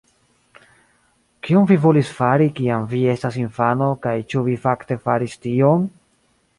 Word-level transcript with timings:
Kion 1.47 1.67
vi 1.73 1.77
volis 1.83 2.09
fari 2.21 2.49
kiam 2.61 2.89
vi 2.95 3.03
estas 3.13 3.39
infano 3.45 3.93
kaj 4.07 4.17
ĉu 4.33 4.45
vi 4.51 4.59
fakte 4.69 5.03
faris 5.09 5.41
tion? 5.47 5.91